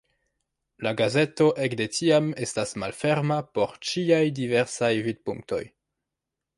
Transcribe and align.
La 0.85 0.93
gazeto 1.01 1.49
ekde 1.65 1.87
tiam 1.97 2.31
estas 2.47 2.73
malferma 2.85 3.39
por 3.59 3.79
ĉiaj 3.91 4.23
diversaj 4.41 4.93
vidpunktoj. 5.11 5.65